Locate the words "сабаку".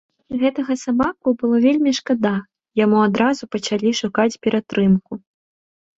0.83-1.33